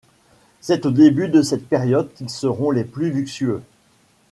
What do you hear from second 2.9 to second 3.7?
luxueux.